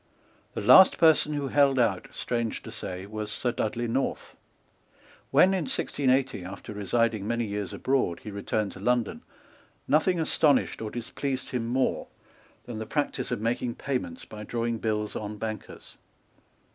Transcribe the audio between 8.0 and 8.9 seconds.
he returned to